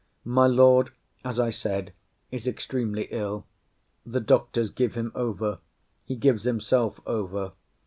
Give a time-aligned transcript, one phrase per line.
[0.25, 0.89] My Lord,
[1.23, 1.93] as I said,
[2.31, 3.45] is extremely ill.
[4.03, 5.59] The doctors give him over.
[6.05, 7.51] He gives himself over.